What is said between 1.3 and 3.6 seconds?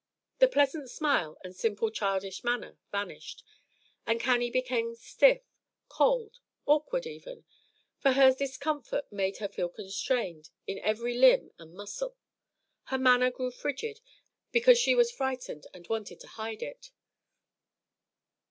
and simple childish manner vanished,